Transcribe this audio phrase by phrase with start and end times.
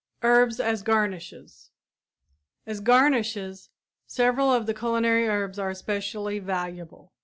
[0.23, 1.69] HERBS AS GARNISHES
[2.65, 3.69] As garnishes
[4.07, 7.11] several of the culinary herbs are especially valuable.